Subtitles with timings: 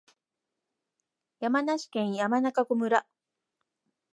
[1.39, 3.05] 山梨県山中湖村